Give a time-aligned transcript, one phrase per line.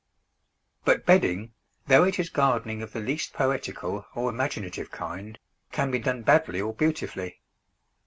[0.83, 1.53] But bedding,
[1.85, 5.37] though it is gardening of the least poetical or imaginative kind,
[5.71, 7.39] can be done badly or beautifully.